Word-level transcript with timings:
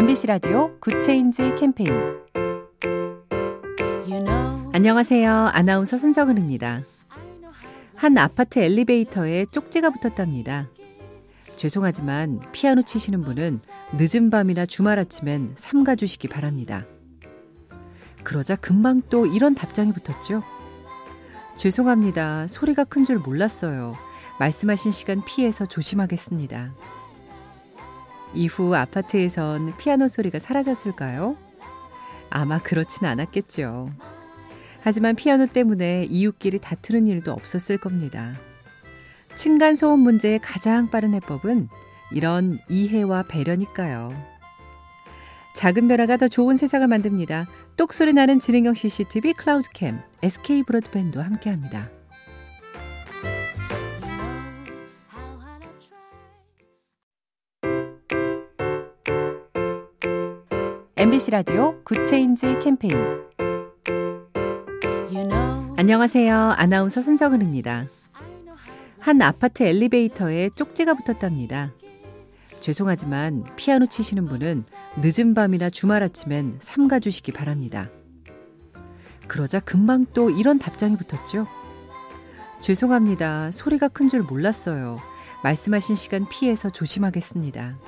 MBC 0.00 0.28
라디오 0.28 0.74
Good 0.80 1.10
Change 1.10 1.56
캠페인 1.56 1.92
안녕하세요. 4.72 5.30
아나운서 5.30 5.98
손정은입니다. 5.98 6.84
한 7.96 8.16
아파트 8.16 8.60
엘리베이터에 8.60 9.44
쪽지가 9.44 9.90
붙었답니다. 9.90 10.70
죄송하지만 11.54 12.40
피아노 12.50 12.80
치시는 12.80 13.20
분은 13.20 13.58
늦은 13.98 14.30
밤이나 14.30 14.64
주말 14.64 14.98
아침엔 14.98 15.52
삼가 15.54 15.96
주시기 15.96 16.28
바랍니다. 16.28 16.86
그러자 18.24 18.56
금방 18.56 19.02
또 19.10 19.26
이런 19.26 19.54
답장이 19.54 19.92
붙었죠. 19.92 20.42
죄송합니다. 21.58 22.46
소리가 22.46 22.84
큰 22.84 23.04
줄 23.04 23.18
몰랐어요. 23.18 23.92
말씀하신 24.38 24.92
시간 24.92 25.22
피해서 25.26 25.66
조심하겠습니다. 25.66 26.72
이후 28.34 28.74
아파트에선 28.74 29.76
피아노 29.76 30.08
소리가 30.08 30.38
사라졌을까요? 30.38 31.36
아마 32.30 32.58
그렇진 32.58 33.06
않았겠죠. 33.06 33.90
하지만 34.82 35.16
피아노 35.16 35.46
때문에 35.46 36.06
이웃끼리 36.08 36.60
다투는 36.60 37.06
일도 37.06 37.32
없었을 37.32 37.78
겁니다. 37.78 38.32
층간 39.36 39.74
소음 39.74 40.00
문제의 40.00 40.38
가장 40.38 40.90
빠른 40.90 41.14
해법은 41.14 41.68
이런 42.12 42.58
이해와 42.68 43.24
배려니까요. 43.24 44.10
작은 45.54 45.88
변화가 45.88 46.16
더 46.16 46.28
좋은 46.28 46.56
세상을 46.56 46.86
만듭니다. 46.86 47.46
똑소리 47.76 48.12
나는 48.12 48.38
지능형 48.38 48.74
CCTV 48.74 49.34
클라우드캠, 49.34 49.98
SK 50.22 50.62
브로드밴드와 50.62 51.24
함께합니다. 51.24 51.99
MBC 61.10 61.32
라디오 61.32 61.82
Good 61.82 62.13
Change 62.13 62.60
캠페인 62.62 62.94
안녕하세요. 65.76 66.36
아나운서 66.36 67.02
손정은입니다. 67.02 67.88
한 69.00 69.20
아파트 69.20 69.64
엘리베이터에 69.64 70.50
쪽지가 70.50 70.94
붙었답니다. 70.94 71.72
죄송하지만 72.60 73.42
피아노 73.56 73.86
치시는 73.86 74.26
분은 74.26 74.62
늦은 75.02 75.34
밤이나 75.34 75.68
주말 75.68 76.04
아침엔 76.04 76.54
삼가 76.60 77.00
주시기 77.00 77.32
바랍니다. 77.32 77.90
그러자 79.26 79.58
금방 79.58 80.06
또 80.14 80.30
이런 80.30 80.60
답장이 80.60 80.96
붙었죠. 80.96 81.48
죄송합니다. 82.60 83.50
소리가 83.50 83.88
큰 83.88 84.08
줄 84.08 84.22
몰랐어요. 84.22 84.98
말씀하신 85.42 85.96
시간 85.96 86.28
피해서 86.28 86.70
조심하겠습니다. 86.70 87.78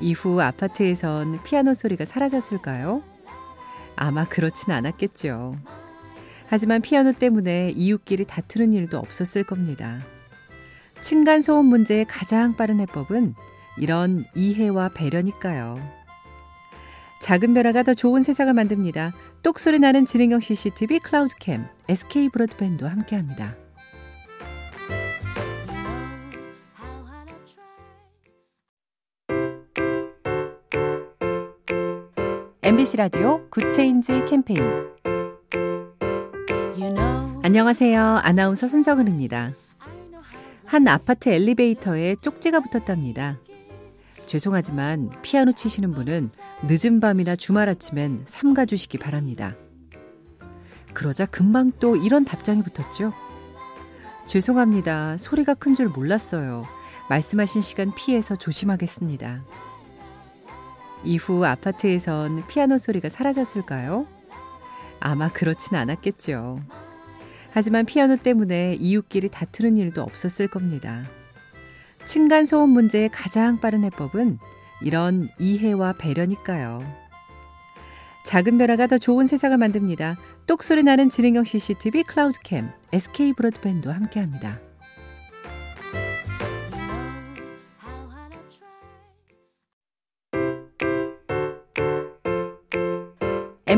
이후 0.00 0.40
아파트에선 0.40 1.42
피아노 1.44 1.74
소리가 1.74 2.04
사라졌을까요? 2.04 3.02
아마 3.96 4.24
그렇진 4.24 4.72
않았겠죠. 4.72 5.56
하지만 6.46 6.82
피아노 6.82 7.12
때문에 7.12 7.70
이웃끼리 7.76 8.26
다투는 8.26 8.72
일도 8.72 8.98
없었을 8.98 9.44
겁니다. 9.44 10.00
층간 11.00 11.40
소음 11.40 11.66
문제의 11.66 12.04
가장 12.04 12.56
빠른 12.56 12.80
해법은 12.80 13.34
이런 13.78 14.24
이해와 14.34 14.90
배려니까요. 14.90 15.76
작은 17.20 17.54
변화가 17.54 17.84
더 17.84 17.94
좋은 17.94 18.22
세상을 18.22 18.52
만듭니다. 18.52 19.14
똑소리 19.42 19.78
나는 19.78 20.04
지능형 20.04 20.40
CCTV 20.40 20.98
클라우드캠, 20.98 21.64
SK 21.88 22.28
브로드밴드와 22.30 22.90
함께합니다. 22.90 23.61
MBC 32.64 32.96
라디오 32.96 33.44
Good 33.50 33.80
Change 33.80 34.24
캠페인 34.26 34.60
안녕하세요. 37.42 38.00
아나운서 38.22 38.68
손정은입니다. 38.68 39.52
한 40.64 40.86
아파트 40.88 41.28
엘리베이터에 41.28 42.14
쪽지가 42.14 42.60
붙었답니다. 42.60 43.40
죄송하지만 44.26 45.10
피아노 45.22 45.50
치시는 45.52 45.90
분은 45.90 46.28
늦은 46.68 47.00
밤이나 47.00 47.34
주말 47.34 47.68
아침엔 47.68 48.22
삼가 48.26 48.64
주시기 48.64 48.98
바랍니다. 48.98 49.56
그러자 50.94 51.26
금방 51.26 51.72
또 51.80 51.96
이런 51.96 52.24
답장이 52.24 52.62
붙었죠. 52.62 53.12
죄송합니다. 54.24 55.16
소리가 55.18 55.54
큰 55.54 55.74
줄 55.74 55.88
몰랐어요. 55.88 56.62
말씀하신 57.08 57.60
시간 57.60 57.92
피해서 57.94 58.36
조심하겠습니다. 58.36 59.42
이후 61.04 61.44
아파트에선 61.44 62.46
피아노 62.48 62.78
소리가 62.78 63.08
사라졌을까요? 63.08 64.06
아마 65.00 65.28
그렇진 65.28 65.76
않았겠죠. 65.76 66.60
하지만 67.50 67.84
피아노 67.84 68.16
때문에 68.16 68.76
이웃끼리 68.80 69.28
다투는 69.28 69.76
일도 69.76 70.02
없었을 70.02 70.48
겁니다. 70.48 71.02
층간 72.06 72.46
소음 72.46 72.70
문제의 72.70 73.08
가장 73.10 73.60
빠른 73.60 73.84
해법은 73.84 74.38
이런 74.82 75.28
이해와 75.38 75.94
배려니까요. 75.94 76.80
작은 78.24 78.56
변화가 78.58 78.86
더 78.86 78.98
좋은 78.98 79.26
세상을 79.26 79.56
만듭니다. 79.56 80.16
똑소리 80.46 80.82
나는 80.82 81.08
지능형 81.08 81.44
CCTV 81.44 82.04
클라우드캠, 82.04 82.68
SK 82.92 83.32
브로드밴드와 83.34 83.94
함께합니다. 83.94 84.60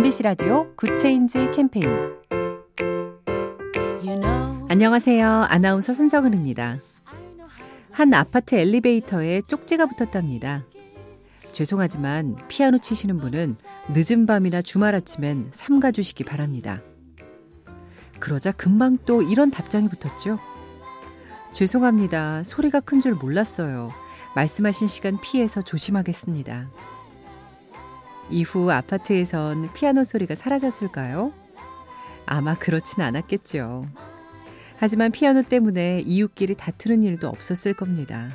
MBC 0.04 0.22
라디오 0.22 0.70
Good 0.77 1.06
Change 1.06 1.50
캠페인 1.54 1.88
안녕하세요. 4.69 5.26
아나운서 5.26 5.94
손정은입니다. 5.94 6.78
한 7.91 8.12
아파트 8.12 8.54
엘리베이터에 8.54 9.41
쪽지가 9.41 9.87
붙었답니다. 9.87 10.66
죄송하지만 11.53 12.37
피아노 12.48 12.76
치시는 12.76 13.16
분은 13.16 13.54
늦은 13.94 14.26
밤이나 14.26 14.60
주말 14.60 14.94
아침엔 14.94 15.48
삼가 15.53 15.91
주시기 15.91 16.25
바랍니다. 16.25 16.82
그러자 18.21 18.53
금방 18.53 18.98
또 19.06 19.22
이런 19.22 19.50
답장이 19.50 19.88
붙었죠. 19.88 20.38
죄송합니다. 21.50 22.42
소리가 22.42 22.81
큰 22.81 23.00
줄 23.00 23.15
몰랐어요. 23.15 23.88
말씀하신 24.34 24.86
시간 24.86 25.19
피해서 25.22 25.62
조심하겠습니다. 25.62 26.69
이후 28.31 28.71
아파트에선 28.71 29.73
피아노 29.75 30.05
소리가 30.05 30.35
사라졌을까요? 30.35 31.33
아마 32.27 32.55
그렇진 32.55 33.03
않았겠죠. 33.03 33.87
하지만 34.77 35.12
피아노 35.12 35.43
때문에 35.43 36.03
이웃끼리 36.07 36.57
다투는 36.57 37.03
일도 37.03 37.29
없었을 37.29 37.75
겁니다. 37.75 38.29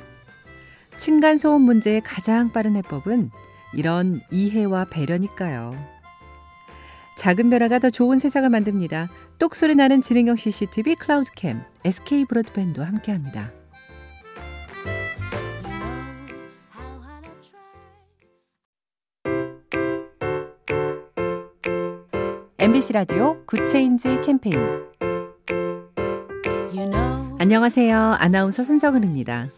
층간 0.98 1.38
소음 1.38 1.62
문제의 1.62 2.00
가장 2.02 2.52
빠른 2.52 2.76
해법은 2.76 3.30
이런 3.74 4.20
이해와 4.30 4.86
배려니까요. 4.86 5.72
작은 7.16 7.50
변화가 7.50 7.78
더 7.80 7.90
좋은 7.90 8.18
세상을 8.18 8.48
만듭니다. 8.48 9.10
똑소리 9.38 9.74
나는 9.74 10.00
지능형 10.00 10.36
CCTV 10.36 10.94
클라우드캠, 10.94 11.60
SK 11.84 12.24
브로드밴드와 12.24 12.86
함께합니다. 12.86 13.59
MBC 22.60 22.92
라디오 22.92 23.42
Good 23.46 23.76
Change 23.76 24.20
캠페인 24.22 24.54
안녕하세요. 27.38 27.98
아나운서 27.98 28.62
손정은입니다. 28.64 29.48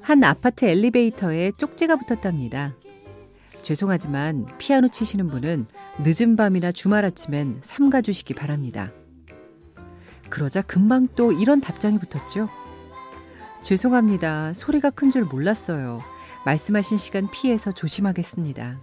한 0.00 0.24
아파트 0.24 0.64
엘리베이터에 0.64 1.50
쪽지가 1.52 1.96
붙었답니다. 1.96 2.74
죄송하지만 3.60 4.46
피아노 4.56 4.88
치시는 4.88 5.28
분은 5.28 5.62
늦은 6.02 6.36
밤이나 6.36 6.72
주말 6.72 7.04
아침엔 7.04 7.58
삼가 7.60 8.00
주시기 8.00 8.32
바랍니다. 8.32 8.90
그러자 10.30 10.62
금방 10.62 11.06
또 11.14 11.32
이런 11.32 11.60
답장이 11.60 11.98
붙었죠. 11.98 12.48
죄송합니다. 13.62 14.54
소리가 14.54 14.88
큰 14.88 15.10
줄 15.10 15.24
몰랐어요. 15.24 16.00
말씀하신 16.46 16.96
시간 16.96 17.30
피해서 17.30 17.70
조심하겠습니다. 17.72 18.80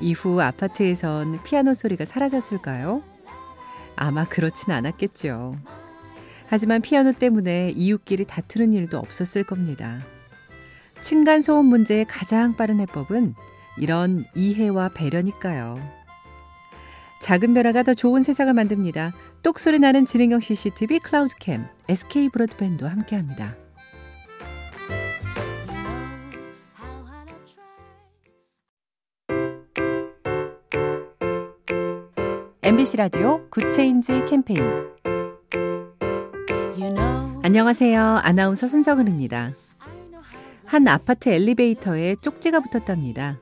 이후 0.00 0.40
아파트에선 0.40 1.42
피아노 1.44 1.74
소리가 1.74 2.04
사라졌을까요? 2.04 3.02
아마 3.96 4.24
그렇진 4.24 4.72
않았겠죠. 4.72 5.56
하지만 6.46 6.80
피아노 6.80 7.12
때문에 7.12 7.72
이웃끼리 7.76 8.24
다투는 8.24 8.72
일도 8.72 8.98
없었을 8.98 9.44
겁니다. 9.44 10.00
층간 11.02 11.42
소음 11.42 11.66
문제의 11.66 12.04
가장 12.06 12.56
빠른 12.56 12.80
해법은 12.80 13.34
이런 13.78 14.24
이해와 14.34 14.90
배려니까요. 14.90 15.76
작은 17.20 17.54
변화가 17.54 17.82
더 17.82 17.94
좋은 17.94 18.22
세상을 18.22 18.52
만듭니다. 18.52 19.12
똑소리 19.42 19.78
나는 19.78 20.06
지능형 20.06 20.40
CCTV 20.40 21.00
클라우드캠, 21.00 21.64
SK 21.88 22.30
브로드밴드와 22.30 22.90
함께합니다. 22.90 23.54
MBC 32.70 32.98
라디오 32.98 33.44
Good 33.50 33.80
Change 33.80 34.26
캠페인 34.26 34.62
안녕하세요. 37.42 38.00
아나운서 38.00 38.68
손정은입니다. 38.68 39.54
한 40.66 40.86
아파트 40.86 41.30
엘리베이터에 41.30 42.14
쪽지가 42.14 42.60
붙었답니다. 42.60 43.40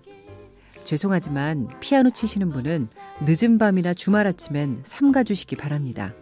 죄송하지만 0.83 1.69
피아노 1.79 2.09
치시는 2.09 2.49
분은 2.49 2.87
늦은 3.27 3.59
밤이나 3.59 3.93
주말 3.93 4.27
아침엔 4.27 4.81
삼가 4.83 5.25
주시기 5.25 5.57
바랍니다. 5.57 6.15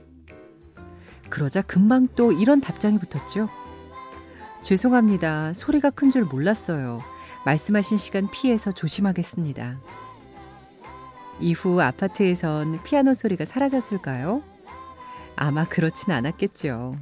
그러자 1.31 1.63
금방 1.63 2.09
또 2.17 2.33
이런 2.33 2.61
답장이 2.61 2.99
붙었죠. 2.99 3.49
죄송합니다. 4.65 5.53
소리가 5.53 5.91
큰 5.91 6.11
줄 6.11 6.25
몰랐어요. 6.25 6.99
말씀하신 7.45 7.99
시간 7.99 8.29
피해서 8.33 8.73
조심하겠습니다. 8.73 9.79
이후 11.41 11.81
아파트에선 11.81 12.83
피아노 12.83 13.15
소리가 13.15 13.45
사라졌을까요? 13.45 14.43
아마 15.37 15.65
그렇진 15.65 16.13
않았겠죠. 16.13 16.97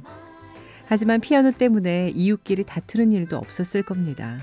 하지만 0.87 1.21
피아노 1.21 1.51
때문에 1.51 2.11
이웃끼리 2.13 2.65
다투는 2.65 3.11
일도 3.11 3.37
없었을 3.37 3.83
겁니다. 3.83 4.37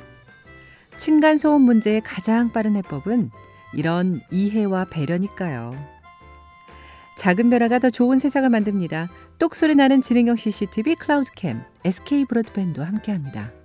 층간 0.98 1.36
소음 1.36 1.62
문제의 1.62 2.00
가장 2.00 2.52
빠른 2.52 2.76
해법은 2.76 3.30
이런 3.74 4.20
이해와 4.30 4.86
배려니까요. 4.86 5.72
작은 7.16 7.50
변화가 7.50 7.78
더 7.78 7.90
좋은 7.90 8.18
세상을 8.18 8.48
만듭니다. 8.48 9.08
똑소리 9.38 9.74
나는 9.74 10.00
지능형 10.00 10.36
CCTV 10.36 10.96
클라우드캠, 10.96 11.60
SK 11.84 12.24
브로드밴드와 12.24 12.86
함께합니다. 12.86 13.61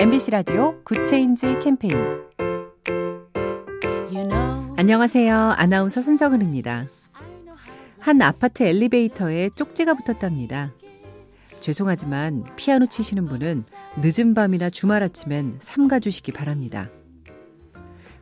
MBC 0.00 0.30
라디오 0.30 0.82
Good 0.82 1.12
Change 1.12 1.58
캠페인 1.62 1.94
안녕하세요. 4.78 5.36
아나운서 5.36 6.00
손정은입니다. 6.00 6.86
한 7.98 8.22
아파트 8.22 8.62
엘리베이터에 8.62 9.50
쪽지가 9.50 9.92
붙었답니다. 9.92 10.72
죄송하지만 11.60 12.44
피아노 12.56 12.86
치시는 12.86 13.26
분은 13.26 13.60
늦은 13.98 14.32
밤이나 14.32 14.70
주말 14.70 15.02
아침엔 15.02 15.56
삼가 15.58 15.98
주시기 15.98 16.32
바랍니다. 16.32 16.88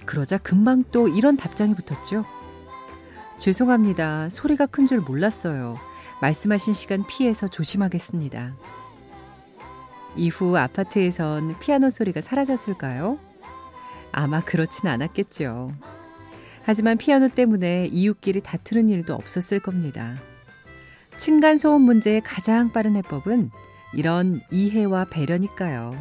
그러자 0.04 0.36
금방 0.38 0.82
또 0.90 1.06
이런 1.06 1.36
답장이 1.36 1.76
붙었죠. 1.76 2.24
죄송합니다. 3.38 4.30
소리가 4.30 4.66
큰 4.66 4.88
줄 4.88 4.98
몰랐어요. 4.98 5.76
말씀하신 6.22 6.72
시간 6.72 7.06
피해서 7.06 7.46
조심하겠습니다. 7.46 8.56
이후 10.18 10.56
아파트에선 10.56 11.58
피아노 11.60 11.90
소리가 11.90 12.20
사라졌을까요? 12.20 13.18
아마 14.12 14.40
그렇진 14.40 14.88
않았겠죠. 14.88 15.72
하지만 16.62 16.98
피아노 16.98 17.28
때문에 17.28 17.86
이웃끼리 17.92 18.42
다투는 18.42 18.88
일도 18.88 19.14
없었을 19.14 19.60
겁니다. 19.60 20.16
층간 21.16 21.56
소음 21.56 21.82
문제의 21.82 22.20
가장 22.20 22.72
빠른 22.72 22.96
해법은 22.96 23.50
이런 23.94 24.40
이해와 24.50 25.06
배려니까요. 25.06 25.92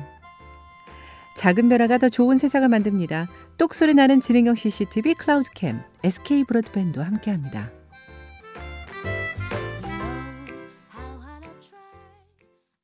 작은 1.35 1.69
변화가 1.69 1.99
더 1.99 2.09
좋은 2.09 2.37
세상을 2.37 2.67
만듭니다. 2.67 3.29
똑소리 3.57 3.93
나는 3.93 4.19
지능형 4.19 4.55
CCTV 4.55 5.13
클라우드캠, 5.13 5.79
SK 6.03 6.43
브로드밴드와 6.45 7.05
함께합니다. 7.05 7.76